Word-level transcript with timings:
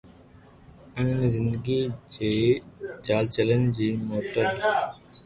انهن 0.97 1.17
کي 1.21 1.27
زندگي 1.35 1.79
جي 2.13 2.29
چئلينجن 3.05 3.63
کي 3.75 3.87
موثر 4.07 4.45